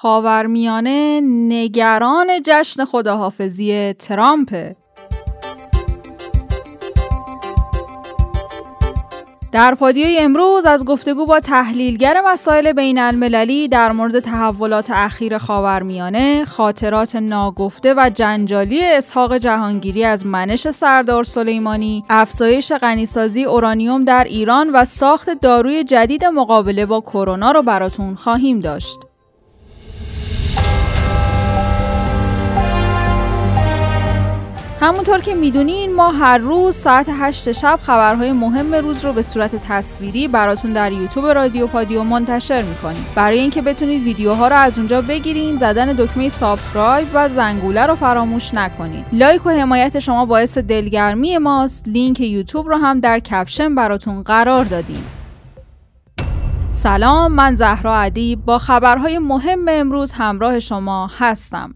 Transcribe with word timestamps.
خاورمیانه 0.00 1.20
نگران 1.24 2.26
جشن 2.44 2.84
خداحافظی 2.84 3.92
ترامپ 3.92 4.72
در 9.52 9.74
پادیوی 9.74 10.18
امروز 10.18 10.66
از 10.66 10.84
گفتگو 10.84 11.26
با 11.26 11.40
تحلیلگر 11.40 12.22
مسائل 12.26 12.72
بین 12.72 12.98
المللی 12.98 13.68
در 13.68 13.92
مورد 13.92 14.20
تحولات 14.20 14.90
اخیر 14.90 15.38
خاورمیانه، 15.38 16.44
خاطرات 16.44 17.16
ناگفته 17.16 17.94
و 17.94 18.10
جنجالی 18.14 18.84
اسحاق 18.84 19.36
جهانگیری 19.36 20.04
از 20.04 20.26
منش 20.26 20.70
سردار 20.70 21.24
سلیمانی، 21.24 22.04
افزایش 22.10 22.72
غنیسازی 22.72 23.44
اورانیوم 23.44 24.04
در 24.04 24.24
ایران 24.24 24.70
و 24.70 24.84
ساخت 24.84 25.30
داروی 25.30 25.84
جدید 25.84 26.24
مقابله 26.24 26.86
با 26.86 27.00
کرونا 27.00 27.52
رو 27.52 27.62
براتون 27.62 28.14
خواهیم 28.14 28.60
داشت. 28.60 29.07
همونطور 34.80 35.20
که 35.20 35.34
می‌دونین 35.34 35.94
ما 35.94 36.10
هر 36.10 36.38
روز 36.38 36.76
ساعت 36.76 37.06
8 37.12 37.52
شب 37.52 37.78
خبرهای 37.82 38.32
مهم 38.32 38.74
روز 38.74 39.04
رو 39.04 39.12
به 39.12 39.22
صورت 39.22 39.56
تصویری 39.68 40.28
براتون 40.28 40.72
در 40.72 40.92
یوتیوب 40.92 41.26
رادیو 41.26 41.66
پادیو 41.66 42.02
منتشر 42.02 42.62
می‌کنیم. 42.62 43.06
برای 43.14 43.38
اینکه 43.38 43.62
بتونید 43.62 44.02
ویدیوها 44.02 44.48
رو 44.48 44.56
از 44.56 44.78
اونجا 44.78 45.02
بگیرین 45.02 45.56
زدن 45.56 45.92
دکمه 45.92 46.28
subscribe 46.28 47.08
و 47.14 47.28
زنگوله 47.28 47.86
رو 47.86 47.94
فراموش 47.94 48.54
نکنید 48.54 49.06
لایک 49.12 49.46
و 49.46 49.50
حمایت 49.50 49.98
شما 49.98 50.26
باعث 50.26 50.58
دلگرمی 50.58 51.38
ماست. 51.38 51.88
لینک 51.88 52.20
یوتیوب 52.20 52.68
رو 52.68 52.76
هم 52.76 53.00
در 53.00 53.18
کپشن 53.18 53.74
براتون 53.74 54.22
قرار 54.22 54.64
دادیم. 54.64 55.04
سلام 56.70 57.32
من 57.32 57.54
زهرا 57.54 57.96
ادیب. 57.96 58.44
با 58.44 58.58
خبرهای 58.58 59.18
مهم 59.18 59.64
امروز 59.68 60.12
همراه 60.12 60.58
شما 60.58 61.10
هستم. 61.18 61.74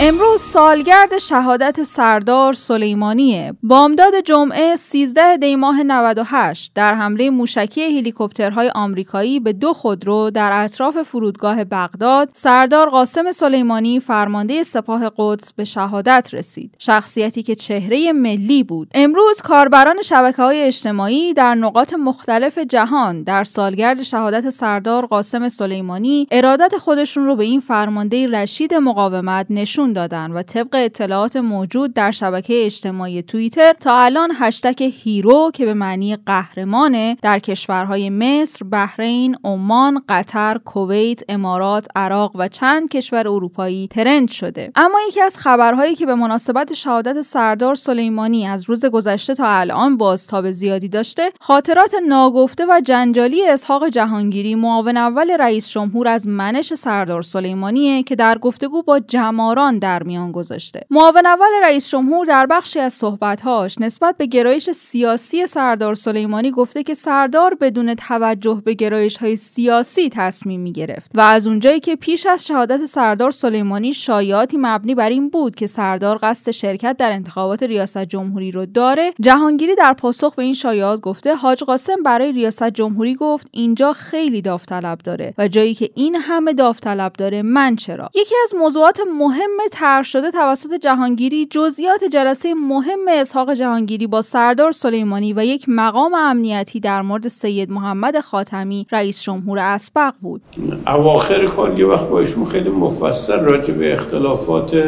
امروز 0.00 0.40
سالگرد 0.40 1.18
شهادت 1.18 1.82
سردار 1.82 2.52
سلیمانیه. 2.52 3.54
بامداد 3.62 4.20
جمعه 4.24 4.76
13 4.76 5.36
دی 5.36 5.56
ماه 5.56 5.82
98 5.82 6.72
در 6.74 6.94
حمله 6.94 7.30
موشکی 7.30 7.98
هلیکوپترهای 7.98 8.70
آمریکایی 8.74 9.40
به 9.40 9.52
دو 9.52 9.72
خودرو 9.72 10.30
در 10.30 10.64
اطراف 10.64 11.02
فرودگاه 11.02 11.64
بغداد، 11.64 12.28
سردار 12.32 12.90
قاسم 12.90 13.32
سلیمانی 13.32 14.00
فرمانده 14.00 14.62
سپاه 14.62 15.12
قدس 15.16 15.52
به 15.52 15.64
شهادت 15.64 16.28
رسید. 16.32 16.74
شخصیتی 16.78 17.42
که 17.42 17.54
چهره 17.54 18.12
ملی 18.12 18.62
بود. 18.62 18.88
امروز 18.94 19.42
کاربران 19.42 20.02
شبکه 20.02 20.42
های 20.42 20.62
اجتماعی 20.62 21.34
در 21.34 21.54
نقاط 21.54 21.94
مختلف 21.94 22.58
جهان 22.58 23.22
در 23.22 23.44
سالگرد 23.44 24.02
شهادت 24.02 24.50
سردار 24.50 25.06
قاسم 25.06 25.48
سلیمانی 25.48 26.26
ارادت 26.30 26.78
خودشون 26.78 27.26
رو 27.26 27.36
به 27.36 27.44
این 27.44 27.60
فرمانده 27.60 28.26
رشید 28.26 28.74
مقاومت 28.74 29.46
نشون 29.50 29.85
دادن 29.92 30.30
و 30.30 30.42
طبق 30.42 30.74
اطلاعات 30.74 31.36
موجود 31.36 31.94
در 31.94 32.10
شبکه 32.10 32.64
اجتماعی 32.64 33.22
توییتر 33.22 33.72
تا 33.72 33.98
الان 33.98 34.30
هشتک 34.34 34.92
هیرو 35.02 35.50
که 35.54 35.64
به 35.64 35.74
معنی 35.74 36.16
قهرمانه 36.16 37.16
در 37.22 37.38
کشورهای 37.38 38.10
مصر، 38.10 38.64
بحرین، 38.64 39.36
عمان، 39.44 40.02
قطر، 40.08 40.60
کویت، 40.64 41.22
امارات، 41.28 41.86
عراق 41.96 42.32
و 42.34 42.48
چند 42.48 42.88
کشور 42.88 43.28
اروپایی 43.28 43.88
ترند 43.88 44.30
شده. 44.30 44.72
اما 44.74 44.98
یکی 45.08 45.22
از 45.22 45.36
خبرهایی 45.36 45.94
که 45.94 46.06
به 46.06 46.14
مناسبت 46.14 46.74
شهادت 46.74 47.22
سردار 47.22 47.74
سلیمانی 47.74 48.46
از 48.46 48.68
روز 48.68 48.86
گذشته 48.86 49.34
تا 49.34 49.46
الان 49.48 49.96
بازتاب 49.96 50.50
زیادی 50.50 50.88
داشته، 50.88 51.32
خاطرات 51.40 51.94
ناگفته 52.08 52.66
و 52.66 52.80
جنجالی 52.84 53.48
اسحاق 53.48 53.88
جهانگیری 53.88 54.54
معاون 54.54 54.96
اول 54.96 55.30
رئیس 55.30 55.68
جمهور 55.70 56.08
از 56.08 56.28
منش 56.28 56.74
سردار 56.74 57.22
سلیمانیه 57.22 58.02
که 58.02 58.16
در 58.16 58.38
گفتگو 58.38 58.82
با 58.82 59.00
جماران 59.00 59.75
در 59.78 60.02
میان 60.02 60.32
گذاشته. 60.32 60.80
معاون 60.90 61.26
اول 61.26 61.46
رئیس 61.62 61.88
جمهور 61.88 62.26
در 62.26 62.46
بخشی 62.46 62.80
از 62.80 62.94
صحبتهاش 62.94 63.80
نسبت 63.80 64.16
به 64.16 64.26
گرایش 64.26 64.70
سیاسی 64.70 65.46
سردار 65.46 65.94
سلیمانی 65.94 66.50
گفته 66.50 66.82
که 66.82 66.94
سردار 66.94 67.54
بدون 67.54 67.94
توجه 67.94 68.62
به 68.64 68.74
گرایش 68.74 69.16
های 69.16 69.36
سیاسی 69.36 70.08
تصمیم 70.08 70.60
می 70.60 70.72
گرفت 70.72 71.10
و 71.14 71.20
از 71.20 71.46
اونجایی 71.46 71.80
که 71.80 71.96
پیش 71.96 72.26
از 72.26 72.46
شهادت 72.46 72.84
سردار 72.84 73.30
سلیمانی 73.30 73.92
شایعاتی 73.92 74.56
مبنی 74.60 74.94
بر 74.94 75.08
این 75.08 75.28
بود 75.28 75.54
که 75.54 75.66
سردار 75.66 76.18
قصد 76.22 76.50
شرکت 76.50 76.96
در 76.96 77.12
انتخابات 77.12 77.62
ریاست 77.62 77.98
جمهوری 77.98 78.50
رو 78.50 78.66
داره 78.66 79.12
جهانگیری 79.20 79.74
در 79.74 79.92
پاسخ 79.92 80.34
به 80.34 80.42
این 80.42 80.54
شایعات 80.54 81.00
گفته 81.00 81.34
حاج 81.34 81.64
قاسم 81.64 82.02
برای 82.04 82.32
ریاست 82.32 82.70
جمهوری 82.70 83.14
گفت 83.14 83.48
اینجا 83.50 83.92
خیلی 83.92 84.42
داوطلب 84.42 84.98
داره 84.98 85.34
و 85.38 85.48
جایی 85.48 85.74
که 85.74 85.90
این 85.94 86.14
همه 86.14 86.52
داوطلب 86.52 87.12
داره 87.12 87.42
من 87.42 87.76
چرا؟ 87.76 88.10
یکی 88.14 88.34
از 88.42 88.54
موضوعات 88.54 89.00
مهم 89.18 89.50
طرح 89.72 90.02
شده 90.02 90.30
توسط 90.30 90.74
جهانگیری 90.74 91.46
جزئیات 91.46 92.04
جلسه 92.04 92.54
مهم 92.54 92.98
اسحاق 93.08 93.52
جهانگیری 93.52 94.06
با 94.06 94.22
سردار 94.22 94.72
سلیمانی 94.72 95.32
و 95.32 95.44
یک 95.44 95.64
مقام 95.68 96.14
امنیتی 96.14 96.80
در 96.80 97.02
مورد 97.02 97.28
سید 97.28 97.70
محمد 97.70 98.20
خاتمی 98.20 98.86
رئیس 98.92 99.22
جمهور 99.22 99.58
اسبق 99.58 100.14
بود. 100.22 100.42
اواخر 100.86 101.46
کار 101.46 101.78
یه 101.78 101.86
وقت 101.86 102.08
با 102.08 102.20
ایشون 102.20 102.44
خیلی 102.44 102.70
مفصل 102.70 103.40
راجع 103.40 103.74
به 103.74 103.92
اختلافات 103.92 104.82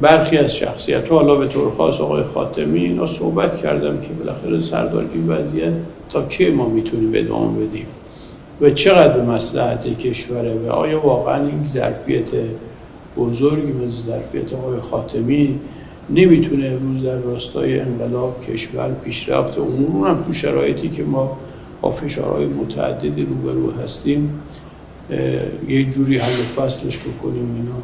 برخی 0.00 0.38
از 0.38 0.56
شخصیت 0.56 1.12
حالا 1.12 1.34
به 1.34 1.46
طور 1.48 1.70
خاص 1.70 2.00
آقای 2.00 2.22
خاتمی 2.22 2.80
اینا 2.80 3.06
صحبت 3.06 3.56
کردم 3.56 4.00
که 4.00 4.08
بالاخره 4.08 4.60
سردار 4.60 5.06
این 5.14 5.28
وضعیت 5.28 5.72
تا 6.08 6.22
کی 6.22 6.50
ما 6.50 6.68
می‌تونیم 6.68 7.12
ادامه 7.14 7.66
بدیم 7.66 7.86
و 8.60 8.70
چقدر 8.70 9.18
به 9.18 9.22
مسلحت 9.22 9.98
کشوره 9.98 10.54
و 10.54 10.72
آیا 10.72 11.06
واقعا 11.06 11.46
این 11.46 11.64
ظرفیت 11.64 12.30
بزرگی 13.16 13.72
مثل 13.72 14.06
ظرفیت 14.06 14.52
آقای 14.52 14.80
خاتمی 14.80 15.58
نمی‌تونه 16.10 16.66
امروز 16.66 17.02
در 17.02 17.18
راستای 17.18 17.80
انقلاب 17.80 18.44
کشور 18.46 18.90
پیشرفت 19.04 19.58
امور 19.58 20.08
هم 20.08 20.22
تو 20.22 20.32
شرایطی 20.32 20.88
که 20.88 21.02
ما 21.02 21.38
با 21.80 21.90
فشارهای 21.90 22.46
متعددی 22.46 23.22
روبرو 23.22 23.70
هستیم 23.70 24.40
یه 25.68 25.84
جوری 25.84 26.18
حل 26.18 26.42
فصلش 26.56 26.98
بکنیم 26.98 27.54
اینا. 27.56 27.74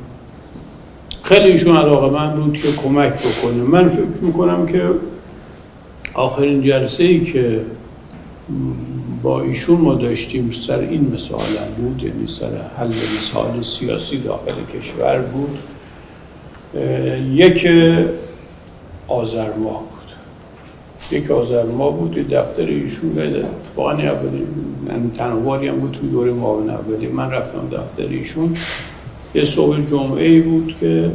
خیلی 1.23 1.53
ایشون 1.53 1.77
علاقه 1.77 2.19
من 2.19 2.35
بود 2.35 2.59
که 2.59 2.73
کمک 2.73 3.13
بکنه. 3.13 3.63
من 3.63 3.89
فکر 3.89 4.23
می‌کنم 4.23 4.67
که 4.67 4.83
آخرین 6.15 6.63
جلسه 6.63 7.05
ای 7.05 7.21
که 7.21 7.61
با 9.23 9.41
ایشون 9.43 9.81
ما 9.81 9.95
داشتیم 9.95 10.51
سر 10.51 10.79
این 10.79 11.11
مثال 11.15 11.41
بود 11.79 12.03
یعنی 12.03 12.27
سر 12.27 12.51
حل 12.77 12.87
مثال 12.87 13.63
سیاسی 13.63 14.19
داخل 14.19 14.53
کشور 14.79 15.19
بود. 15.19 15.59
یک 17.33 17.69
آذر 19.09 19.53
ماه 19.53 19.81
بود. 19.81 19.99
یک 21.11 21.31
آذر 21.31 21.63
ماه 21.63 21.97
بود 21.97 22.15
دفتر 22.15 22.67
ایشون 22.67 23.11
به 23.13 23.45
اتفاقا 23.45 23.93
اولی 23.93 24.47
تنواری 25.15 25.69
هم 25.69 25.81
بود 25.81 25.97
توی 26.01 26.09
دوره 26.09 26.33
معاون 26.33 26.71
اولی. 26.71 27.07
من 27.07 27.31
رفتم 27.31 27.69
دفتر 27.73 28.09
ایشون. 28.09 28.57
یه 29.35 29.45
صبح 29.45 29.81
جمعه 29.81 30.41
بود 30.41 30.75
که 30.81 31.11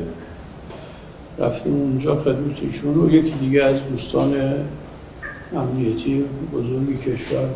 رفتیم 1.39 1.73
اونجا 1.73 2.15
خدمت 2.15 2.57
ایشون 2.61 2.97
و 2.97 3.13
یکی 3.13 3.31
دیگه 3.31 3.63
از 3.63 3.75
دوستان 3.91 4.33
امنیتی 5.55 6.23
بزرگی 6.53 6.97
کشور 6.97 7.49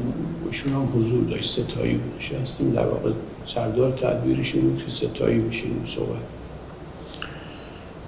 ایشون 0.48 0.74
هم 0.74 0.90
حضور 0.96 1.24
داشت 1.24 1.50
ستایی 1.50 2.00
نشستیم 2.18 2.72
در 2.72 2.86
واقع 2.86 3.12
سردار 3.46 3.92
تدبیرش 3.92 4.54
بود 4.54 4.84
که 4.86 4.92
ستایی 4.92 5.40
بشینیم 5.40 5.84
صحبت 5.86 6.37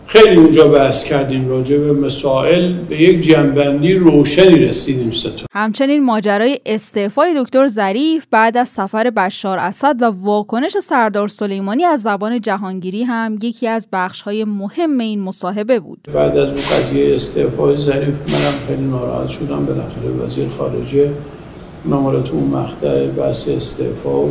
خیلی 0.10 0.36
اونجا 0.36 0.68
بحث 0.68 1.04
کردیم 1.04 1.50
راجع 1.50 1.78
به 1.78 1.94
مسائل 1.94 2.74
به 2.74 3.02
یک 3.02 3.22
جنبندی 3.22 3.94
روشنی 3.94 4.56
رسیدیم 4.66 5.12
ستا 5.12 5.46
همچنین 5.52 6.04
ماجرای 6.04 6.60
استعفای 6.66 7.44
دکتر 7.44 7.68
ظریف 7.68 8.26
بعد 8.32 8.58
از 8.58 8.70
سفر 8.70 9.10
بشار 9.10 9.60
اسد 9.60 10.02
و 10.02 10.06
واکنش 10.06 10.78
سردار 10.78 11.28
سلیمانی 11.28 11.84
از 11.84 12.02
زبان 12.02 12.42
جهانگیری 12.42 13.04
هم 13.04 13.38
یکی 13.42 13.68
از 13.68 13.88
های 14.26 14.44
مهم 14.44 14.98
این 14.98 15.22
مصاحبه 15.22 15.80
بود. 15.80 16.08
بعد 16.14 16.38
از 16.38 16.48
اون 16.48 16.62
قضیه 16.62 17.16
استعفای 17.16 17.78
ظریف 17.78 18.08
منم 18.08 18.54
خیلی 18.68 18.84
ناراحت 18.84 19.30
شدم 19.30 19.66
بالاخره 19.66 20.10
وزیر 20.26 20.50
خارجه 20.50 21.10
نمارت 21.86 22.30
اون 22.32 22.44
مقطع 22.44 23.08
بحث 23.08 23.48
استعفا 23.48 24.24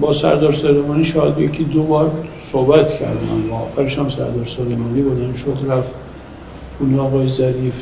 با 0.00 0.12
سردار 0.12 0.52
سلیمانی 0.52 1.04
شاید 1.04 1.38
یکی 1.38 1.64
دو 1.64 1.82
بار 1.82 2.10
صحبت 2.42 2.94
کردم. 2.94 3.50
و 3.50 3.54
آخرش 3.54 3.98
هم 3.98 4.10
سردار 4.10 4.44
سلیمانی 4.44 5.02
بودن 5.02 5.32
شد 5.32 5.58
رفت. 5.68 5.94
اون 6.80 6.98
آقای 6.98 7.28
ظریف 7.28 7.74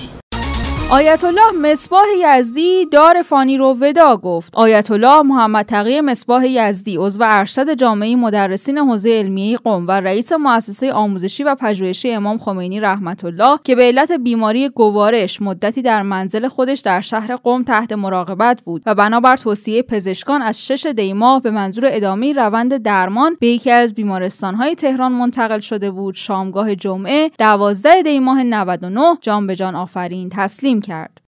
آیت 0.93 1.25
الله 1.25 1.73
مصباح 1.73 2.05
یزدی 2.19 2.87
دار 2.87 3.23
فانی 3.23 3.56
رو 3.56 3.77
ودا 3.81 4.17
گفت. 4.17 4.56
آیت 4.56 4.91
الله 4.91 5.23
محمد 5.23 5.67
تقی 5.67 6.00
مصباح 6.00 6.47
یزدی 6.47 6.97
عضو 6.97 7.19
ارشد 7.23 7.75
جامعه 7.75 8.17
مدرسین 8.17 8.79
حوزه 8.79 9.11
علمیه 9.11 9.56
قم 9.56 9.87
و 9.87 9.91
رئیس 9.91 10.33
مؤسسه 10.33 10.93
آموزشی 10.93 11.44
و 11.44 11.55
پژوهشی 11.55 12.12
امام 12.12 12.39
خمینی 12.39 12.81
رحمت 12.81 13.25
الله 13.25 13.59
که 13.65 13.75
به 13.75 13.83
علت 13.83 14.12
بیماری 14.12 14.69
گوارش 14.69 15.43
مدتی 15.43 15.83
در 15.83 16.03
منزل 16.03 16.49
خودش 16.49 16.81
در 16.81 17.00
شهر 17.00 17.37
قم 17.37 17.62
تحت 17.62 17.93
مراقبت 17.93 18.62
بود 18.62 18.83
و 18.87 18.95
بنابر 18.95 19.37
توصیه 19.37 19.83
پزشکان 19.83 20.43
از 20.43 20.67
شش 20.67 20.87
دیماه 20.87 21.43
به 21.43 21.50
منظور 21.50 21.85
ادامه 21.87 22.33
روند 22.33 22.77
درمان 22.77 23.37
به 23.41 23.47
یکی 23.47 23.71
از 23.71 23.95
بیمارستانهای 23.95 24.75
تهران 24.75 25.12
منتقل 25.12 25.61
شده 25.61 25.91
بود. 25.91 26.15
شامگاه 26.15 26.75
جمعه 26.75 27.31
دوازده 27.38 28.03
دیماه 28.03 28.43
99 28.43 29.17
جان 29.21 29.47
به 29.47 29.56
جان 29.56 29.75
آفرین. 29.75 30.29
تسلیم 30.33 30.81
Carat. 30.82 31.22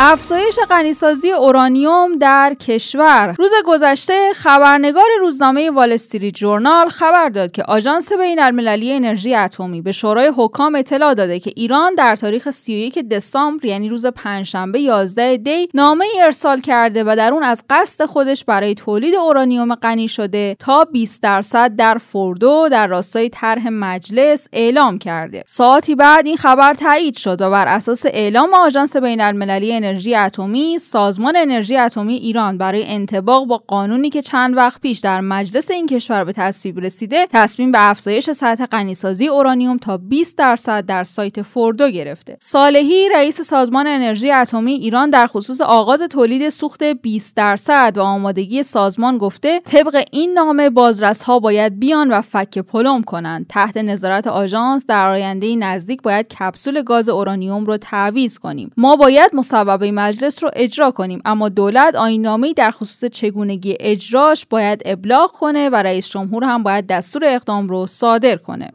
افزایش 0.00 0.58
غنیسازی 0.70 1.30
اورانیوم 1.30 2.18
در 2.18 2.54
کشور. 2.60 3.34
روز 3.38 3.50
گذشته 3.64 4.32
خبرنگار 4.34 5.04
روزنامه 5.20 5.70
وال 5.70 5.96
جورنال 6.34 6.88
خبر 6.88 7.28
داد 7.28 7.52
که 7.52 7.62
آژانس 7.62 8.12
بین 8.12 8.38
المللی 8.38 8.92
انرژی 8.92 9.34
اتمی 9.34 9.80
به 9.80 9.92
شورای 9.92 10.32
حکام 10.36 10.74
اطلاع 10.74 11.14
داده 11.14 11.40
که 11.40 11.52
ایران 11.56 11.94
در 11.94 12.16
تاریخ 12.16 12.50
31 12.50 12.98
دسامبر 12.98 13.64
یعنی 13.64 13.88
روز 13.88 14.06
پنجشنبه 14.06 14.80
11 14.80 15.36
دی 15.36 15.68
نامه 15.74 16.04
ای 16.14 16.20
ارسال 16.20 16.60
کرده 16.60 17.04
و 17.04 17.14
در 17.16 17.32
اون 17.32 17.42
از 17.42 17.64
قصد 17.70 18.04
خودش 18.04 18.44
برای 18.44 18.74
تولید 18.74 19.14
اورانیوم 19.14 19.74
غنی 19.74 20.08
شده 20.08 20.56
تا 20.58 20.84
20 20.84 21.22
درصد 21.22 21.76
در 21.76 21.98
فوردو 21.98 22.68
در 22.70 22.86
راستای 22.86 23.28
طرح 23.28 23.68
مجلس 23.68 24.48
اعلام 24.52 24.98
کرده. 24.98 25.44
ساعتی 25.46 25.94
بعد 25.94 26.26
این 26.26 26.36
خبر 26.36 26.74
تایید 26.74 27.16
شد 27.16 27.42
و 27.42 27.50
بر 27.50 27.68
اساس 27.68 28.06
اعلام 28.06 28.54
آژانس 28.54 28.96
بین 28.96 29.20
المللی 29.20 29.85
انرژی 29.86 30.14
اتمی 30.14 30.78
سازمان 30.78 31.36
انرژی 31.36 31.76
اتمی 31.76 32.14
ایران 32.14 32.58
برای 32.58 32.84
انتباق 32.86 33.46
با 33.46 33.62
قانونی 33.66 34.10
که 34.10 34.22
چند 34.22 34.56
وقت 34.56 34.80
پیش 34.80 34.98
در 34.98 35.20
مجلس 35.20 35.70
این 35.70 35.86
کشور 35.86 36.24
به 36.24 36.32
تصویب 36.32 36.80
رسیده 36.80 37.26
تصمیم 37.32 37.72
به 37.72 37.90
افزایش 37.90 38.30
سطح 38.30 38.66
غنیسازی 38.66 39.28
اورانیوم 39.28 39.76
تا 39.76 39.96
20 39.96 40.38
درصد 40.38 40.86
در 40.86 41.04
سایت 41.04 41.42
فوردو 41.42 41.90
گرفته. 41.90 42.36
صالحی 42.40 43.08
رئیس 43.14 43.40
سازمان 43.40 43.86
انرژی 43.86 44.30
اتمی 44.30 44.72
ایران 44.72 45.10
در 45.10 45.26
خصوص 45.26 45.60
آغاز 45.60 46.02
تولید 46.02 46.48
سوخت 46.48 46.84
20 46.84 47.36
درصد 47.36 47.92
و 47.96 48.02
آمادگی 48.02 48.62
سازمان 48.62 49.18
گفته 49.18 49.60
طبق 49.64 50.04
این 50.12 50.32
نامه 50.32 50.70
بازرس 50.70 51.22
ها 51.22 51.38
باید 51.38 51.78
بیان 51.78 52.10
و 52.10 52.20
فک 52.20 52.58
پلم 52.58 53.02
کنند. 53.02 53.46
تحت 53.48 53.76
نظارت 53.76 54.26
آژانس 54.26 54.86
در 54.86 55.08
آینده 55.10 55.56
نزدیک 55.56 56.02
باید 56.02 56.28
کپسول 56.28 56.82
گاز 56.82 57.08
اورانیوم 57.08 57.64
رو 57.64 57.76
تعویض 57.76 58.38
کنیم. 58.38 58.72
ما 58.76 58.96
باید 58.96 59.34
مصوب 59.34 59.75
مجلس 59.82 60.42
رو 60.42 60.50
اجرا 60.56 60.90
کنیم. 60.90 61.22
اما 61.24 61.48
دولت 61.48 61.94
آینامه‌ای 61.94 62.54
در 62.54 62.70
خصوص 62.70 63.04
چگونگی 63.04 63.76
اجراش 63.80 64.46
باید 64.50 64.82
ابلاغ 64.84 65.32
کنه 65.32 65.68
و 65.68 65.76
رئیس 65.76 66.08
جمهور 66.08 66.44
هم 66.44 66.62
باید 66.62 66.86
دستور 66.86 67.22
اقدام 67.24 67.68
رو 67.68 67.86
صادر 67.86 68.36
کنه. 68.36 68.72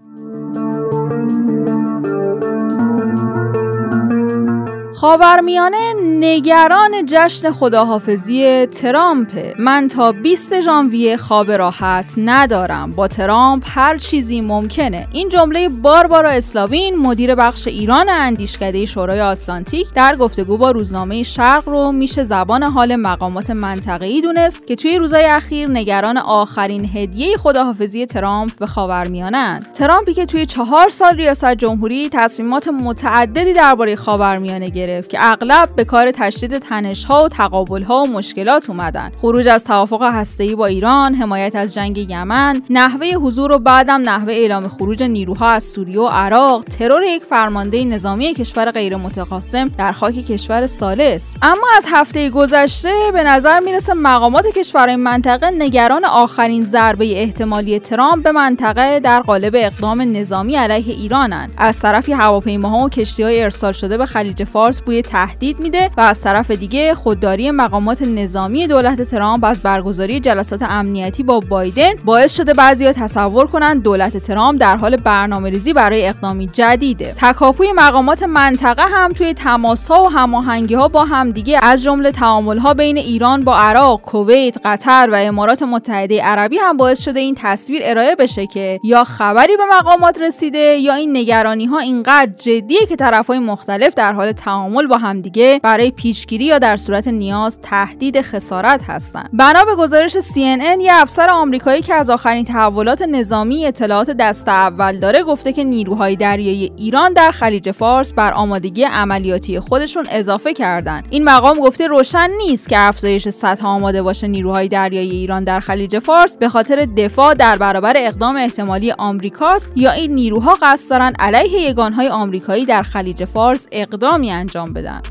خاورمیانه 4.96 5.94
نگران 6.24 6.92
جشن 7.06 7.52
خداحافظی 7.52 8.66
ترامپ. 8.66 9.56
من 9.60 9.88
تا 9.88 10.12
20 10.12 10.60
ژانویه 10.60 11.18
خواب 11.18 11.52
راحت 11.52 12.14
ندارم. 12.18 12.90
با 12.90 13.08
ترامپ 13.08 13.64
هر 13.66 13.98
چیزی 13.98 14.42
ممکنه. 14.42 15.08
این 15.12 15.30
جمله 15.30 15.70
باربارا 15.70 16.30
اسلاوین 16.30 16.96
مدیر 16.96 17.36
بخش 17.36 17.68
ایران 17.68 18.10
اندیشکده 18.10 18.86
شورای 18.86 19.22
آتلانتیک 19.22 19.94
در 19.94 20.16
گفتگو 20.16 20.58
با 20.58 20.72
روزنامه 20.72 21.24
شرق 21.24 21.70
رو 21.70 21.92
میشه 21.92 22.24
زبان 22.24 22.64
حال 22.64 22.96
مقامات 22.96 23.50
منطقه‌ای 23.50 24.22
دونست 24.22 24.68
که 24.68 24.76
توی 24.76 24.98
روزهای 24.98 25.26
اخیر 25.26 25.70
نگران 25.70 26.18
آخرین 26.18 26.90
هدیه 26.94 27.38
خداحافظی 27.38 28.06
ترامپ 28.06 28.52
به 28.60 28.66
خاورمیانه 28.66 29.60
ترامپی 29.74 30.14
که 30.14 30.26
توی 30.26 30.46
چهار 30.46 30.90
سال 30.90 31.16
ریاست 31.16 31.54
جمهوری 31.54 32.10
تصمیمات 32.10 32.68
متعددی 32.68 33.54
درباره 33.54 33.96
خاورمیانه 33.96 34.70
گرفت 34.70 35.10
که 35.10 35.18
اغلب 35.22 35.70
به 35.76 35.84
کار 35.84 36.11
تشدید 36.12 36.58
تنش 36.58 37.10
و 37.10 37.28
تقابل 37.28 37.84
ها 37.84 38.04
و 38.04 38.08
مشکلات 38.08 38.70
اومدن. 38.70 39.12
خروج 39.22 39.48
از 39.48 39.64
توافق 39.64 40.04
هسته‌ای 40.04 40.56
با 40.56 40.66
ایران 40.66 41.16
حمایت 41.16 41.56
از 41.56 41.74
جنگ 41.74 41.98
یمن 41.98 42.62
نحوه 42.70 43.08
حضور 43.08 43.52
و 43.52 43.60
بعدم 43.60 44.02
نحوه 44.02 44.34
اعلام 44.34 44.68
خروج 44.68 45.04
نیروها 45.04 45.50
از 45.50 45.64
سوریه 45.64 46.00
و 46.00 46.08
عراق 46.08 46.64
ترور 46.64 47.04
یک 47.04 47.24
فرمانده 47.24 47.84
نظامی 47.84 48.34
کشور 48.34 48.72
غیر 48.72 48.96
متقاسم 48.96 49.66
در 49.66 49.92
خاک 49.92 50.16
کشور 50.16 50.68
سالس. 50.68 51.34
اما 51.42 51.68
از 51.78 51.86
هفته 51.92 52.30
گذشته 52.30 52.94
به 53.14 53.24
نظر 53.24 53.60
می‌رسه 53.60 53.94
مقامات 53.94 54.48
کشورهای 54.48 54.96
منطقه 54.96 55.52
نگران 55.52 56.06
آخرین 56.06 56.66
ضربه 56.66 57.22
احتمالی 57.22 57.80
ترامپ 57.80 58.24
به 58.24 58.32
منطقه 58.32 59.00
در 59.00 59.22
قالب 59.22 59.56
اقدام 59.56 60.18
نظامی 60.18 60.56
علیه 60.56 60.94
ایرانند. 60.94 61.54
از 61.58 61.80
طرفی 61.80 62.12
هواپیماها 62.14 62.86
و 62.86 62.90
کشتیهای 62.90 63.44
ارسال 63.44 63.72
شده 63.72 63.98
به 63.98 64.06
خلیج 64.06 64.44
فارس 64.44 64.82
بوی 64.82 65.02
تهدید 65.02 65.60
میده 65.60 65.90
از 66.02 66.22
طرف 66.22 66.52
دیگه 66.52 66.96
خودداری 66.96 67.52
مقامات 67.52 68.02
نظامی 68.02 68.68
دولت 68.68 69.02
ترامپ 69.02 69.44
از 69.44 69.62
برگزاری 69.62 70.20
جلسات 70.20 70.64
امنیتی 70.64 71.24
با 71.24 71.40
بایدن 71.40 71.94
باعث 72.06 72.36
شده 72.36 72.54
بعضیا 72.54 72.94
تصور 72.94 73.48
کنند 73.48 73.84
دولت 73.84 74.18
ترامپ 74.18 74.60
در 74.60 74.78
حال 74.78 74.96
برنامه 74.96 75.50
ریزی 75.50 75.74
برای 75.74 76.08
اقدامی 76.08 76.48
جدیده. 76.48 77.14
تکاپوی 77.18 77.72
مقامات 77.72 78.24
منطقه 78.24 78.84
هم 78.84 79.12
توی 79.12 79.34
تماس 79.34 79.88
ها 79.88 80.04
و 80.04 80.10
هماهنگی 80.10 80.74
ها 80.74 80.88
با 80.88 81.06
همدیگه 81.06 81.60
از 81.64 81.84
جمله 81.84 82.12
تعامل 82.12 82.58
ها 82.58 82.74
بین 82.74 82.98
ایران 82.98 83.42
با 83.42 83.58
عراق، 83.58 84.02
کویت، 84.02 84.58
قطر 84.64 85.10
و 85.12 85.16
امارات 85.16 85.64
متحده 85.64 86.22
عربی 86.22 86.58
هم 86.58 86.78
باعث 86.78 87.02
شده 87.02 87.20
این 87.20 87.36
تصویر 87.38 87.82
ارائه 87.86 88.16
بشه 88.16 88.48
که 88.48 88.80
یا 88.84 89.04
خبری 89.04 89.58
به 89.58 89.64
مقامات 89.66 90.22
رسیده 90.22 90.58
یا 90.58 90.94
این 90.94 91.18
نگرانی 91.18 91.66
ها 91.66 91.80
اینقدر 91.80 92.32
جدیه 92.32 92.86
که 92.90 92.96
طرف 92.96 93.28
های 93.28 93.40
مختلف 93.40 93.94
در 93.94 94.14
حال 94.14 94.32
تعامل 94.32 94.88
با 94.88 94.98
همدیگه 94.98 95.60
برای 95.64 95.91
پیشگیری 95.92 96.46
یا 96.46 96.60
در 96.60 96.76
صورت 96.76 97.08
نیاز 97.08 97.60
تهدید 97.62 98.22
خسارت 98.22 98.84
هستند. 98.84 99.30
بنا 99.34 99.66
به 99.66 99.76
گزارش 99.76 100.18
CNN 100.18 100.82
یه 100.82 100.92
افسر 100.94 101.30
آمریکایی 101.30 101.82
که 101.82 101.94
از 101.94 102.10
آخرین 102.10 102.44
تحولات 102.44 103.02
نظامی 103.02 103.66
اطلاعات 103.66 104.10
دست 104.10 104.50
اول 104.50 104.98
داره 104.98 105.24
گفته 105.24 105.54
که 105.54 105.64
نیروهای 105.64 106.16
دریایی 106.16 106.72
ایران 106.78 107.14
در 107.14 107.32
خلیج 107.32 107.72
فارس 107.72 108.14
بر 108.14 108.34
آمادگی 108.34 108.84
عملیاتی 108.84 109.60
خودشون 109.60 110.06
اضافه 110.12 110.54
کردند. 110.54 111.08
این 111.10 111.24
مقام 111.24 111.60
گفته 111.60 111.88
روشن 111.88 112.28
نیست 112.38 112.70
که 112.70 112.80
افزایش 112.80 113.30
سطح 113.30 113.68
آماده 113.68 114.02
باشه 114.02 114.28
نیروهای 114.28 114.68
دریایی 114.68 115.12
ایران 115.12 115.44
در 115.44 115.60
خلیج 115.60 116.00
فارس 116.00 116.38
به 116.38 116.50
خاطر 116.50 116.86
دفاع 116.86 117.34
در 117.34 117.58
برابر 117.58 117.94
اقدام 117.98 118.36
احتمالی 118.36 118.92
آمریکاست 118.92 119.74
یا 119.76 119.92
این 119.92 120.16
نیروها 120.16 120.58
قصد 120.62 120.90
دارند 120.90 121.16
علیه 121.20 121.62
یگانهای 121.62 122.08
آمریکایی 122.08 122.66
در 122.66 122.84
خلیج 122.84 123.26
فارس 123.26 123.68
اقدامی 123.72 124.32
انجام 124.32 124.74
بدن. 124.74 125.02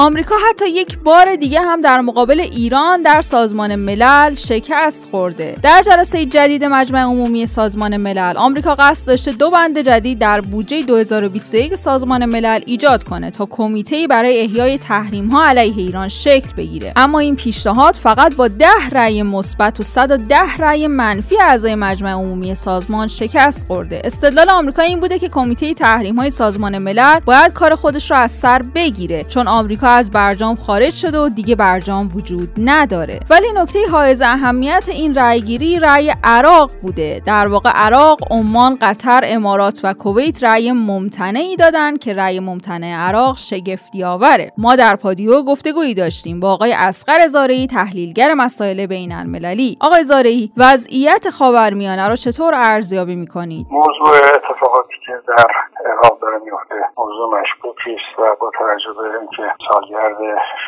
آمریکا 0.00 0.34
حتی 0.50 0.68
یک 0.68 0.98
بار 0.98 1.36
دیگه 1.36 1.60
هم 1.60 1.80
در 1.80 2.00
مقابل 2.00 2.40
ایران 2.40 3.02
در 3.02 3.22
سازمان 3.22 3.74
ملل 3.74 4.34
شکست 4.34 5.08
خورده. 5.10 5.54
در 5.62 5.82
جلسه 5.86 6.24
جدید 6.24 6.64
مجمع 6.64 7.00
عمومی 7.00 7.46
سازمان 7.46 7.96
ملل 7.96 8.36
آمریکا 8.36 8.74
قصد 8.74 9.06
داشته 9.06 9.32
دو 9.32 9.50
بند 9.50 9.78
جدید 9.78 10.18
در 10.18 10.40
بودجه 10.40 10.82
2021 10.82 11.74
سازمان 11.74 12.24
ملل 12.24 12.60
ایجاد 12.66 13.02
کنه 13.02 13.30
تا 13.30 13.46
کمیته 13.46 14.06
برای 14.06 14.40
احیای 14.40 14.78
تحریم 14.78 15.28
ها 15.28 15.44
علیه 15.44 15.76
ایران 15.76 16.08
شکل 16.08 16.52
بگیره. 16.56 16.92
اما 16.96 17.18
این 17.18 17.36
پیشنهاد 17.36 17.94
فقط 17.94 18.36
با 18.36 18.48
10 18.48 18.66
رأی 18.92 19.22
مثبت 19.22 19.80
و 19.80 19.82
110 19.82 20.56
رأی 20.58 20.86
منفی 20.86 21.36
اعضای 21.40 21.74
مجمع 21.74 22.10
عمومی 22.10 22.54
سازمان 22.54 23.08
شکست 23.08 23.66
خورده. 23.66 24.00
استدلال 24.04 24.50
آمریکا 24.50 24.82
این 24.82 25.00
بوده 25.00 25.18
که 25.18 25.28
کمیته 25.28 25.74
تحریم 25.74 26.16
های 26.16 26.30
سازمان 26.30 26.78
ملل 26.78 27.20
باید 27.20 27.52
کار 27.52 27.74
خودش 27.74 28.10
رو 28.10 28.16
از 28.16 28.32
سر 28.32 28.62
بگیره 28.74 29.24
چون 29.24 29.48
آمریکا 29.48 29.87
از 29.88 30.10
برجام 30.10 30.56
خارج 30.56 30.94
شده 30.94 31.18
و 31.18 31.28
دیگه 31.28 31.56
برجام 31.56 32.10
وجود 32.14 32.48
نداره. 32.58 33.20
ولی 33.30 33.46
نکته 33.54 33.78
حائز 33.92 34.22
اهمیت 34.22 34.84
این 34.88 35.14
رأیگیری 35.14 35.78
رأی 35.78 36.12
عراق 36.24 36.70
بوده. 36.82 37.22
در 37.26 37.48
واقع 37.48 37.70
عراق 37.70 38.18
عمان 38.30 38.78
قطر 38.80 39.20
امارات 39.24 39.80
و 39.84 39.94
کویت 39.94 40.44
رأی 40.44 40.72
ممتنعی 40.72 41.56
دادن 41.56 41.96
که 41.96 42.14
رأی 42.14 42.40
ممتنع 42.40 42.96
عراق 43.08 43.36
شگفتی 43.36 44.04
آوره 44.04 44.52
ما 44.58 44.76
در 44.76 44.96
پادیو 44.96 45.42
گفتگویی 45.42 45.94
داشتیم 45.94 46.40
با 46.40 46.52
آقای 46.52 46.72
اسقر 46.72 47.26
زارعی 47.26 47.66
تحلیلگر 47.66 48.34
مسائل 48.34 48.86
بین 48.86 49.12
المللی. 49.12 49.76
آقای 49.80 50.04
زارعی 50.04 50.50
وضعیت 50.56 51.30
خاورمیانه 51.30 52.08
رو 52.08 52.16
چطور 52.16 52.54
ارزیابی 52.54 53.14
می‌کنید؟ 53.14 53.66
موضوع 53.70 54.16
اتفاقاتی 54.16 54.94
که 55.06 55.12
در 55.28 55.46
عراق 55.90 56.20
داره 56.22 56.38
میفته 56.44 56.74
موضوع 56.98 57.40
مشکوکی 57.40 57.90
است 57.90 58.18
و 58.18 58.36
با 58.40 58.50
توجه 58.58 58.92
به 58.96 59.18
اینکه 59.20 59.42
سالگرد 59.78 60.18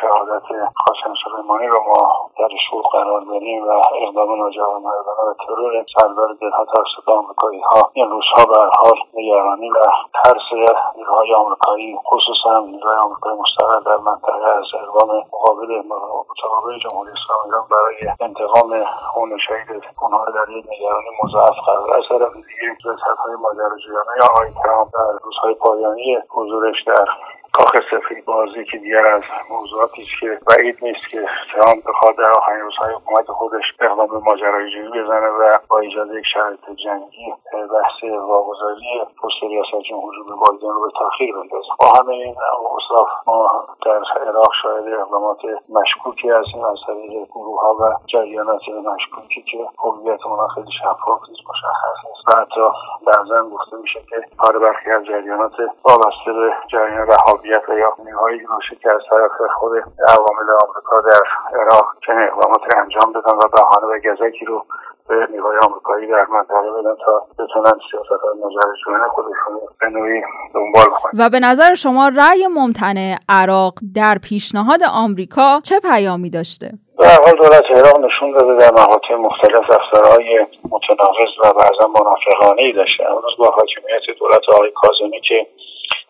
شهادت 0.01 0.43
قاسم 0.85 1.13
سلیمانی 1.23 1.67
رو 1.67 1.79
ما 1.87 2.29
در 2.39 2.49
شور 2.69 2.83
قرار 2.91 3.21
داریم 3.21 3.67
و 3.67 3.71
اقدام 4.01 4.41
ناجوانمردانه 4.41 5.21
و 5.29 5.33
ترور 5.47 5.85
سردار 5.99 6.33
دلها 6.41 6.65
توسط 6.65 7.09
آمریکایی 7.09 7.61
ها 7.61 7.91
این 7.93 8.09
روزها 8.09 8.45
به 8.45 8.59
حال 8.77 8.99
نگرانی 9.13 9.69
و 9.69 9.81
ترس 10.23 10.47
نیروهای 10.95 11.33
آمریکایی 11.33 11.99
خصوصا 12.07 12.59
نیروهای 12.59 12.97
آمریکای 13.05 13.33
مستقر 13.33 13.79
در 13.79 13.97
منطقه 13.97 14.49
از 14.57 14.65
اقدام 14.73 15.23
مقابل 15.33 15.81
متقابل 16.29 16.77
جمهوری 16.83 17.11
اسلامی 17.11 17.67
برای 17.71 18.15
انتقام 18.21 18.83
خون 18.85 19.37
شهید 19.47 19.83
اونها 20.01 20.25
در 20.25 20.51
یک 20.51 20.65
نگرانی 20.71 21.09
مضاعف 21.23 21.55
قرار 21.65 21.97
از 21.97 22.03
طرف 22.09 22.33
دیگه 22.35 23.03
های 23.17 23.35
ماجراجویانه 23.35 24.11
آقای 24.29 24.47
ترامپ 24.63 24.89
در 24.93 25.19
روزهای 25.23 25.53
پایانی 25.53 26.17
حضورش 26.29 26.83
در 26.87 27.05
کاخ 27.53 27.71
سفید 27.91 28.25
بازی 28.25 28.65
که 28.65 28.77
دیگر 28.77 29.05
از 29.05 29.23
موضوعاتی 29.49 30.01
است 30.01 30.11
که 30.19 30.39
بعید 30.47 30.77
نیست 30.81 31.09
که 31.09 31.25
ترامپ 31.53 31.83
بخواد 31.89 32.15
در 32.17 32.31
آخرین 32.37 32.59
روزهای 32.59 32.93
حکومت 32.93 33.27
خودش 33.27 33.63
اقدام 33.79 34.07
به 34.07 34.17
ماجرای 34.17 34.89
بزنه 34.89 35.27
و 35.27 35.59
با 35.67 35.79
ایجاد 35.79 36.11
یک 36.11 36.25
شرایط 36.33 36.59
جنگی 36.83 37.33
بحث 37.53 38.03
واگذاری 38.27 39.01
پست 39.23 39.43
ریاست 39.43 39.87
جمهوری 39.89 40.17
به 40.27 40.33
بایدن 40.35 40.67
رو 40.67 40.81
به 40.81 40.91
تاخیر 40.99 41.35
بندازه. 41.35 41.67
با 41.79 41.85
همه 41.99 42.13
این 42.13 42.35
اوصاف 42.59 43.09
ما 43.27 43.65
در 43.85 44.01
عراق 44.27 44.51
شاهد 44.63 44.87
اقدامات 44.87 45.39
مشکوکی 45.69 46.29
هستیم 46.29 46.63
از 46.63 46.77
طریق 46.87 47.27
گروه 47.27 47.61
ها 47.61 47.75
و 47.79 47.93
جریانات 48.07 48.61
مشکوکی 48.69 49.41
که 49.41 49.57
هویت 49.79 50.25
اونها 50.25 50.47
خیلی 50.47 50.71
شفاف 50.79 51.19
نیست 51.29 51.41
مشخص 51.49 51.97
نیست. 52.05 52.27
و 52.27 52.41
حتی 52.41 52.61
بعضا 53.07 53.49
گفته 53.49 53.77
میشه 53.77 53.99
که 54.09 54.15
کار 54.37 54.59
برخی 54.59 54.91
از 54.91 55.05
جریانات 55.05 55.53
وابسته 55.83 56.33
به 56.33 56.53
جریان 56.71 57.07
رهابیت 57.41 57.69
و 57.69 57.77
یا 57.77 57.93
نیروهای 58.05 58.39
روشی 58.39 58.75
که 58.75 58.89
از 58.91 59.01
طرف 59.09 59.31
خود 59.59 59.71
عوامل 60.07 60.49
آمریکا 60.63 61.01
در 61.01 61.21
عراق 61.59 61.85
چنین 62.05 62.19
اقدامات 62.19 62.61
انجام 62.77 63.13
بدن 63.13 63.35
و 63.37 63.47
بهانه 63.53 63.87
و 63.87 63.99
گزکی 63.99 64.45
رو 64.45 64.65
به 65.07 65.27
نیروهای 65.31 65.57
آمریکایی 65.57 66.07
در 66.07 66.25
منطقه 66.25 66.71
بدن 66.79 66.95
تا 67.05 67.25
بتونن 67.43 67.79
سیاست 67.91 68.23
مجرد 68.45 69.07
خودشون 69.09 69.59
به 69.79 69.89
نوعی 69.89 70.21
دنبال 70.53 70.85
کنن 70.85 71.11
و 71.19 71.29
به 71.29 71.39
نظر 71.39 71.73
شما 71.73 72.11
رأی 72.15 72.47
ممتنع 72.47 73.15
عراق 73.29 73.73
در 73.95 74.17
پیشنهاد 74.29 74.79
آمریکا 74.93 75.59
چه 75.63 75.79
پیامی 75.79 76.29
داشته؟ 76.29 76.71
به 76.97 77.07
حال 77.07 77.33
دولت 77.41 77.63
عراق 77.75 78.05
نشون 78.05 78.31
داده 78.31 78.57
در 78.57 78.71
مقاطع 78.71 79.15
مختلف 79.15 79.65
افسرهای 79.79 80.47
متناقض 80.71 81.31
و 81.43 81.53
بعضا 81.53 81.87
منافقانه 81.87 82.61
ای 82.61 82.73
داشته 82.73 83.03
امروز 83.11 83.33
با 83.37 83.45
حاکمیت 83.45 84.19
دولت 84.19 84.41
آقای 84.49 84.71
کاظمی 84.71 85.21
که 85.21 85.47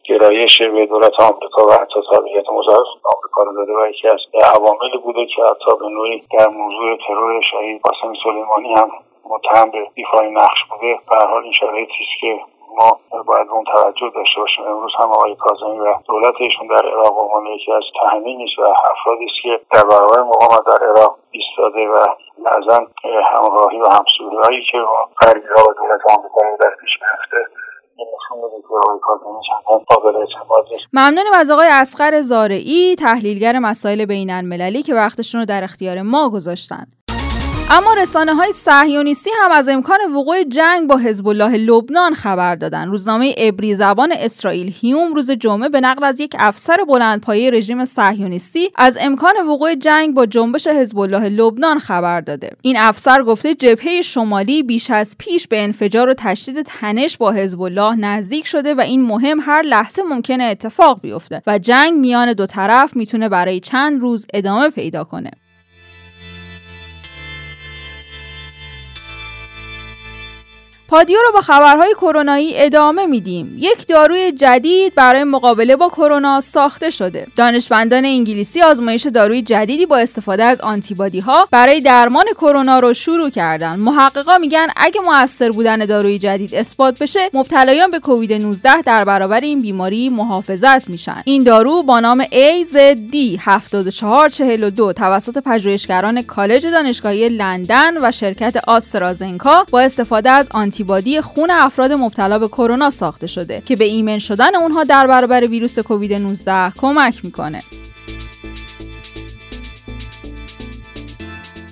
گرایش 0.03 0.61
به 0.61 0.85
دولت 0.85 1.19
آمریکا 1.19 1.67
و 1.67 1.71
حتی 1.71 1.99
تابعیت 2.11 2.49
مزاحم 2.49 2.99
آمریکا 3.15 3.43
رو 3.43 3.53
داده 3.53 3.73
و 3.73 3.89
یکی 3.89 4.07
از 4.07 4.19
عواملی 4.55 4.97
بوده 4.97 5.25
که 5.25 5.43
حتی 5.43 5.77
به 5.79 5.87
نوعی 5.87 6.23
در 6.39 6.47
موضوع 6.47 6.97
ترور 7.07 7.41
شهید 7.51 7.81
قاسم 7.81 8.13
سلیمانی 8.23 8.73
هم 8.73 8.89
متهم 9.29 9.71
به 9.71 9.87
ایفای 9.95 10.31
نقش 10.31 10.63
بوده. 10.69 10.99
به 11.09 11.15
حال 11.15 11.43
این 11.43 11.53
شرایطی 11.59 11.91
است 11.91 12.21
که 12.21 12.39
ما 12.77 12.99
باید 13.23 13.47
اون 13.49 13.63
توجه 13.63 14.09
داشته 14.15 14.41
باشیم. 14.41 14.63
امروز 14.65 14.91
هم 14.99 15.09
آقای 15.09 15.35
کاظمی 15.35 15.79
و 15.79 15.95
دولت 16.07 16.35
ایشون 16.39 16.67
در 16.67 16.85
عراق 16.89 17.17
عنوان 17.19 17.45
یکی 17.45 17.71
از 17.71 17.83
نیست 18.23 18.59
و 18.59 18.63
افرادی 18.91 19.25
است 19.25 19.43
که 19.43 19.59
در 19.71 19.83
برابر 19.83 20.21
مقاومت 20.21 20.65
در 20.65 20.87
عراق 20.87 21.17
ایستاده 21.31 21.87
و 21.87 22.05
بعضا 22.45 22.87
همراهی 23.33 23.81
و 23.81 23.85
همسوری 23.91 24.37
هایی 24.45 24.65
که 24.71 24.77
غربی 25.21 25.47
ها 25.55 25.63
و 25.69 25.73
دولت 25.73 26.01
آمریکا 26.17 26.41
در 26.63 26.75
پیش 26.81 26.99
گرفته 26.99 27.60
ممنونیم 30.93 31.33
از 31.35 31.51
آقای 31.51 31.67
اسقر 31.71 32.21
زارعی 32.21 32.95
تحلیلگر 32.95 33.59
مسائل 33.59 34.05
بین 34.05 34.29
المللی 34.29 34.83
که 34.83 34.95
وقتشون 34.95 35.39
رو 35.39 35.45
در 35.45 35.63
اختیار 35.63 36.01
ما 36.01 36.29
گذاشتن. 36.29 36.87
اما 37.73 37.93
رسانه 37.93 38.35
های 38.35 38.53
صهیونیستی 38.53 39.29
هم 39.43 39.51
از 39.51 39.69
امکان 39.69 39.99
وقوع 40.15 40.43
جنگ 40.43 40.87
با 40.87 40.97
حزب 40.97 41.27
الله 41.27 41.57
لبنان 41.57 42.13
خبر 42.13 42.55
دادن. 42.55 42.87
روزنامه 42.87 43.35
ابری 43.37 43.75
زبان 43.75 44.11
اسرائیل 44.11 44.73
هیوم 44.81 45.13
روز 45.13 45.31
جمعه 45.31 45.69
به 45.69 45.81
نقل 45.81 46.03
از 46.03 46.19
یک 46.19 46.35
افسر 46.39 46.77
بلندپایه 46.87 47.51
رژیم 47.51 47.85
صهیونیستی 47.85 48.69
از 48.75 48.97
امکان 49.01 49.33
وقوع 49.47 49.75
جنگ 49.75 50.13
با 50.13 50.25
جنبش 50.25 50.67
حزب 50.67 50.99
الله 50.99 51.29
لبنان 51.29 51.79
خبر 51.79 52.21
داده. 52.21 52.49
این 52.61 52.77
افسر 52.77 53.23
گفته 53.23 53.55
جبهه 53.55 54.01
شمالی 54.01 54.63
بیش 54.63 54.91
از 54.91 55.15
پیش 55.19 55.47
به 55.47 55.63
انفجار 55.63 56.09
و 56.09 56.13
تشدید 56.17 56.61
تنش 56.65 57.17
با 57.17 57.31
حزب 57.31 57.61
الله 57.61 57.95
نزدیک 57.95 58.47
شده 58.47 58.73
و 58.73 58.81
این 58.81 59.01
مهم 59.01 59.39
هر 59.39 59.61
لحظه 59.61 60.03
ممکنه 60.03 60.43
اتفاق 60.43 61.01
بیفته 61.01 61.41
و 61.47 61.59
جنگ 61.59 61.93
میان 61.93 62.33
دو 62.33 62.45
طرف 62.45 62.95
می‌تونه 62.95 63.29
برای 63.29 63.59
چند 63.59 64.01
روز 64.01 64.27
ادامه 64.33 64.69
پیدا 64.69 65.03
کنه. 65.03 65.31
پادیو 70.91 71.17
رو 71.25 71.31
با 71.33 71.41
خبرهای 71.41 71.93
کرونایی 71.93 72.51
ادامه 72.55 73.05
میدیم. 73.05 73.55
یک 73.57 73.87
داروی 73.87 74.31
جدید 74.31 74.95
برای 74.95 75.23
مقابله 75.23 75.75
با 75.75 75.89
کرونا 75.89 76.41
ساخته 76.41 76.89
شده. 76.89 77.27
دانشمندان 77.35 78.05
انگلیسی 78.05 78.61
آزمایش 78.61 79.07
داروی 79.07 79.41
جدیدی 79.41 79.85
با 79.85 79.97
استفاده 79.97 80.43
از 80.43 80.61
آنتیبادی 80.61 81.19
ها 81.19 81.47
برای 81.51 81.81
درمان 81.81 82.25
کرونا 82.25 82.79
رو 82.79 82.93
شروع 82.93 83.29
کردن. 83.29 83.75
محققا 83.75 84.37
میگن 84.37 84.67
اگه 84.75 85.01
موثر 85.01 85.51
بودن 85.51 85.85
داروی 85.85 86.19
جدید 86.19 86.55
اثبات 86.55 86.99
بشه، 86.99 87.29
مبتلایان 87.33 87.91
به 87.91 87.99
کووید 87.99 88.33
19 88.33 88.81
در 88.81 89.03
برابر 89.03 89.39
این 89.39 89.61
بیماری 89.61 90.09
محافظت 90.09 90.89
میشن. 90.89 91.21
این 91.25 91.43
دارو 91.43 91.83
با 91.83 91.99
نام 91.99 92.23
AZD7442 92.23 94.93
توسط 94.93 95.37
پژوهشگران 95.37 96.21
کالج 96.21 96.67
دانشگاهی 96.67 97.29
لندن 97.29 98.07
و 98.07 98.11
شرکت 98.11 98.55
آسترازنکا 98.67 99.65
با 99.71 99.81
استفاده 99.81 100.29
از 100.29 100.47
آنتی 100.51 100.80
آنتیبادی 100.81 101.21
خون 101.21 101.51
افراد 101.51 101.91
مبتلا 101.91 102.39
به 102.39 102.47
کرونا 102.47 102.89
ساخته 102.89 103.27
شده 103.27 103.61
که 103.65 103.75
به 103.75 103.83
ایمن 103.83 104.19
شدن 104.19 104.55
اونها 104.55 104.83
در 104.83 105.07
برابر 105.07 105.47
ویروس 105.47 105.79
کووید 105.79 106.13
19 106.13 106.73
کمک 106.77 107.25
می‌کنه. 107.25 107.61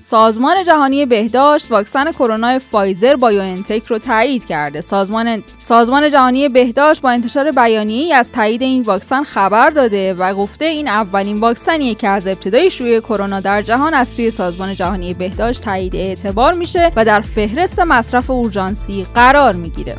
سازمان 0.10 0.64
جهانی 0.64 1.06
بهداشت 1.06 1.72
واکسن 1.72 2.12
کرونا 2.12 2.60
فایزر 2.60 3.16
بایوانتک 3.16 3.86
رو 3.88 3.98
تایید 3.98 4.46
کرده. 4.46 4.82
سازمان 4.82 5.44
سازمان 5.60 6.10
جهانی 6.10 6.50
بهداشت 6.50 7.02
با 7.02 7.10
انتشار 7.10 7.52
بیانیه‌ای 7.52 8.14
از 8.14 8.32
تایید 8.32 8.62
این 8.62 8.82
واکسن 8.82 9.24
خبر 9.24 9.70
داده 9.70 10.14
و 10.14 10.34
گفته 10.34 10.66
این 10.66 10.88
اولین 10.88 11.40
واکسنیه 11.40 11.96
که 11.96 12.08
از 12.08 12.28
ابتدای 12.28 12.70
شیوع 12.70 13.00
کرونا 13.00 13.40
در 13.40 13.62
جهان 13.62 13.94
از 13.94 14.08
سوی 14.08 14.32
سازمان 14.32 14.76
جهانی 14.76 15.14
بهداشت 15.14 15.64
تایید 15.64 15.96
اعتبار 15.96 16.54
میشه 16.54 16.92
و 16.96 17.06
در 17.06 17.22
فهرست 17.22 17.80
مصرف 17.80 18.30
اورژانسی 18.30 19.06
قرار 19.16 19.54
می‌گیره. 19.54 19.96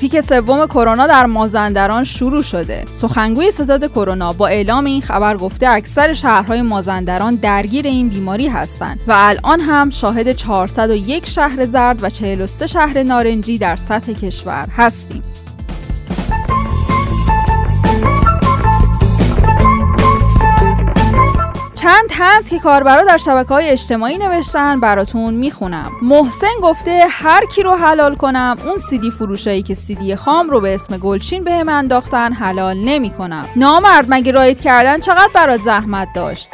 پیک 0.00 0.20
سوم 0.20 0.66
کرونا 0.66 1.06
در 1.06 1.26
مازندران 1.26 2.04
شروع 2.04 2.42
شده. 2.42 2.84
سخنگوی 2.86 3.50
ستاد 3.50 3.90
کرونا 3.92 4.32
با 4.32 4.48
اعلام 4.48 4.84
این 4.84 5.02
خبر 5.02 5.36
گفته 5.36 5.68
اکثر 5.68 6.12
شهرهای 6.12 6.62
مازندران 6.62 7.34
درگیر 7.34 7.86
این 7.86 8.08
بیماری 8.08 8.48
هستند 8.48 9.00
و 9.06 9.12
الان 9.16 9.60
هم 9.60 9.90
شاهد 9.90 10.32
401 10.32 11.26
شهر 11.26 11.64
زرد 11.64 12.04
و 12.04 12.10
43 12.10 12.66
شهر 12.66 13.02
نارنجی 13.02 13.58
در 13.58 13.76
سطح 13.76 14.12
کشور 14.12 14.68
هستیم. 14.76 15.22
چند 21.88 22.10
هست 22.12 22.50
که 22.50 22.58
کاربرا 22.58 23.02
در 23.02 23.16
شبکه 23.16 23.48
های 23.48 23.68
اجتماعی 23.68 24.18
نوشتن 24.18 24.80
براتون 24.80 25.34
می‌خونم. 25.34 25.92
محسن 26.02 26.60
گفته 26.62 27.04
هر 27.10 27.46
کی 27.46 27.62
رو 27.62 27.74
حلال 27.74 28.16
کنم 28.16 28.56
اون 28.66 28.76
سیدی 28.76 29.10
فروشایی 29.10 29.62
که 29.62 29.74
سیدی 29.74 30.16
خام 30.16 30.50
رو 30.50 30.60
به 30.60 30.74
اسم 30.74 30.98
گلچین 30.98 31.44
به 31.44 31.52
هم 31.54 31.68
انداختن 31.68 32.32
حلال 32.32 32.76
نمی‌کنم. 32.76 33.44
نامرد 33.56 34.06
مگه 34.08 34.32
رایت 34.32 34.60
کردن 34.60 35.00
چقدر 35.00 35.30
برات 35.34 35.60
زحمت 35.60 36.08
داشت؟ 36.14 36.50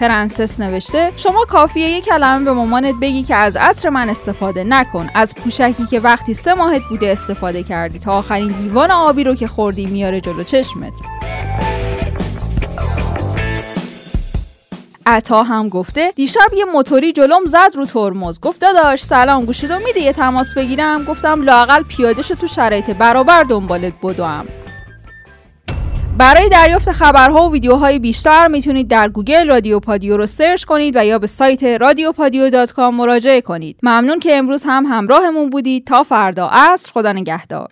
پرنسس 0.00 0.60
نوشته 0.60 1.12
شما 1.16 1.44
کافیه 1.44 1.88
یک 1.88 2.04
کلمه 2.04 2.44
به 2.44 2.52
مامانت 2.52 2.94
بگی 3.00 3.22
که 3.22 3.34
از 3.34 3.56
عطر 3.56 3.88
من 3.88 4.08
استفاده 4.08 4.64
نکن. 4.64 5.10
از 5.14 5.34
پوشکی 5.34 5.86
که 5.86 6.00
وقتی 6.00 6.34
سه 6.34 6.54
ماهت 6.54 6.82
بوده 6.82 7.12
استفاده 7.12 7.62
کردی. 7.62 7.98
تا 7.98 8.12
آخرین 8.12 8.52
لیوان 8.52 8.90
آبی 8.90 9.24
رو 9.24 9.34
که 9.34 9.48
خوردی 9.48 9.86
میاره 9.86 10.20
جلو 10.20 10.42
چشمت. 10.42 10.92
عطا 15.06 15.42
هم 15.42 15.68
گفته 15.68 16.12
دیشب 16.16 16.54
یه 16.56 16.64
موتوری 16.64 17.12
جلوم 17.12 17.44
زد 17.46 17.70
رو 17.74 17.86
ترمز. 17.86 18.40
گفت 18.40 18.60
داداش 18.60 19.04
سلام 19.04 19.44
گوشیتو 19.44 19.78
میده 19.78 20.00
یه 20.00 20.12
تماس 20.12 20.54
بگیرم. 20.54 21.04
گفتم 21.04 21.42
لااقل 21.42 21.82
پیاده 21.82 22.22
تو 22.22 22.46
شرایط 22.46 22.90
برابر 22.90 23.42
دنبالت 23.42 23.92
بدوم. 24.02 24.46
برای 26.18 26.48
دریافت 26.48 26.92
خبرها 26.92 27.48
و 27.48 27.52
ویدیوهای 27.52 27.98
بیشتر 27.98 28.48
می‌تونید 28.48 28.88
در 28.88 29.08
گوگل 29.08 29.48
رادیو 29.48 29.80
پادیو 29.80 30.16
رو 30.16 30.26
search 30.26 30.64
کنید 30.64 30.96
و 30.96 31.06
یا 31.06 31.18
به 31.18 31.26
سایت 31.26 31.62
رادیو 31.62 32.12
پادیو 32.12 32.66
مراجعه 32.78 33.40
کنید. 33.40 33.78
ممنون 33.82 34.18
که 34.20 34.36
امروز 34.36 34.62
هم 34.66 34.86
همراهمون 34.86 35.50
بودید. 35.50 35.86
تا 35.86 36.02
فردا 36.02 36.48
عصر 36.52 36.92
خدا 36.92 37.12
نگهدار. 37.12 37.68